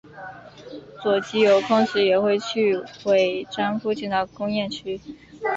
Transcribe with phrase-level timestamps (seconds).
[1.03, 4.99] 佐吉有空时也会去尾张附近的工业区。